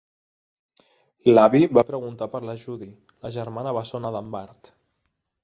[1.33, 2.89] L'avi va preguntar per la Judy,
[3.27, 4.73] la germana bessona d'en Bart.